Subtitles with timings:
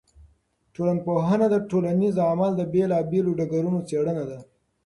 [0.73, 4.39] ټولنپوهنه د ټولنیز عمل د بېلا بېلو ډګرونو څېړنه ده.